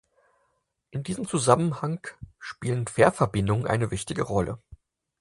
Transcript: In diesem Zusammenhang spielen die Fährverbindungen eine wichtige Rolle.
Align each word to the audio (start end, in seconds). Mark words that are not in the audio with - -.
In 0.89 1.03
diesem 1.03 1.27
Zusammenhang 1.27 1.99
spielen 2.39 2.85
die 2.85 2.91
Fährverbindungen 2.91 3.67
eine 3.67 3.91
wichtige 3.91 4.23
Rolle. 4.23 4.57